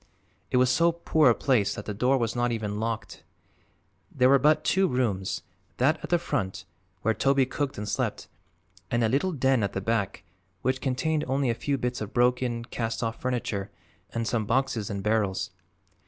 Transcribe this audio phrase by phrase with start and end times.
[0.49, 3.21] It was so poor a place that the door was not even locked.
[4.11, 5.43] There were but two rooms;
[5.77, 6.65] that at the front,
[7.03, 8.27] where Toby cooked and slept,
[8.89, 10.23] and a little den at the back,
[10.63, 13.69] which contained only a few bits of broken, cast off furniture
[14.11, 15.51] and some boxes and barrels.